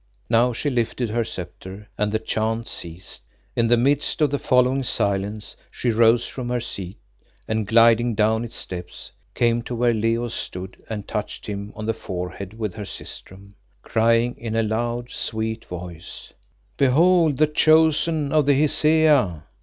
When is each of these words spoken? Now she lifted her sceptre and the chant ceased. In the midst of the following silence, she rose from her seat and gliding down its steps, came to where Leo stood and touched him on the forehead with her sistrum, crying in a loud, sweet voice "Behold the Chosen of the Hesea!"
Now 0.31 0.51
she 0.51 0.71
lifted 0.71 1.11
her 1.11 1.23
sceptre 1.23 1.87
and 1.95 2.11
the 2.11 2.17
chant 2.17 2.67
ceased. 2.67 3.21
In 3.55 3.67
the 3.67 3.77
midst 3.77 4.19
of 4.19 4.31
the 4.31 4.39
following 4.39 4.81
silence, 4.83 5.55
she 5.69 5.91
rose 5.91 6.25
from 6.25 6.49
her 6.49 6.59
seat 6.59 6.97
and 7.47 7.67
gliding 7.67 8.15
down 8.15 8.43
its 8.43 8.55
steps, 8.55 9.11
came 9.35 9.61
to 9.61 9.75
where 9.75 9.93
Leo 9.93 10.27
stood 10.29 10.81
and 10.89 11.07
touched 11.07 11.45
him 11.45 11.71
on 11.75 11.85
the 11.85 11.93
forehead 11.93 12.57
with 12.57 12.73
her 12.73 12.83
sistrum, 12.85 13.53
crying 13.83 14.33
in 14.39 14.55
a 14.55 14.63
loud, 14.63 15.11
sweet 15.11 15.65
voice 15.65 16.33
"Behold 16.77 17.37
the 17.37 17.45
Chosen 17.45 18.31
of 18.31 18.47
the 18.47 18.55
Hesea!" 18.55 19.43